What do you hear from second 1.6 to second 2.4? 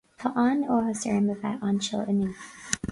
anseo inniu.